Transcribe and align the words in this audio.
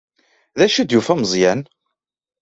D 0.57 0.59
acu 0.65 0.77
ay 0.79 0.85
d-yufa 0.85 1.15
Meẓyan? 1.19 1.61